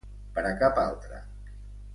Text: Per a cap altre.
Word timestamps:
Per 0.37 0.45
a 0.51 0.53
cap 0.63 0.81
altre. 0.85 1.21